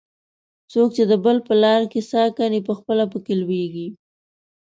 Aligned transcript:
څوک 0.71 0.89
چې 0.97 1.03
د 1.11 1.13
بل 1.25 1.37
په 1.47 1.53
لار 1.63 1.81
کې 1.91 2.01
څا 2.09 2.23
کیني؛ 2.37 2.59
پخپله 2.69 3.05
په 3.11 3.17
کې 3.25 3.33
لوېږي. 3.41 3.87